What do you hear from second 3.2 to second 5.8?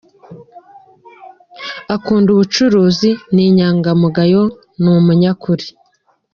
ni inyangamugayo, ni umunyakuri.